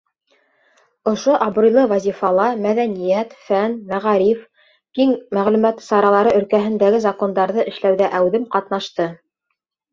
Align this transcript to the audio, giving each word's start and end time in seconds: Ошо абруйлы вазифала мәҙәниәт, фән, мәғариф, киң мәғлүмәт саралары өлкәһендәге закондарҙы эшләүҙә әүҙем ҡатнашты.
Ошо 1.09 1.33
абруйлы 1.47 1.83
вазифала 1.91 2.47
мәҙәниәт, 2.63 3.35
фән, 3.51 3.77
мәғариф, 3.93 4.41
киң 5.01 5.15
мәғлүмәт 5.39 5.87
саралары 5.91 6.35
өлкәһендәге 6.41 7.05
закондарҙы 7.09 7.71
эшләүҙә 7.75 8.13
әүҙем 8.23 8.53
ҡатнашты. 8.59 9.11